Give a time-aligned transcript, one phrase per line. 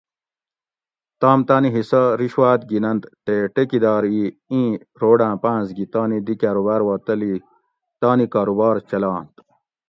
[1.21, 4.17] تام تانی حصہ (رشوات) گیننت تے ٹیکیدار ئ
[4.51, 4.69] اِیں
[5.01, 7.33] روڑاۤں پاںس گی تانی دی کاۤروباۤر وا تلی
[8.01, 9.33] تانی کاروبار چلانت